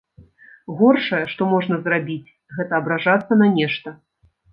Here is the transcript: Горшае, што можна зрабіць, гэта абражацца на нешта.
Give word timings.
Горшае, 0.79 1.19
што 1.33 1.41
можна 1.51 1.77
зрабіць, 1.83 2.33
гэта 2.55 2.79
абражацца 2.81 3.39
на 3.43 3.51
нешта. 3.59 3.95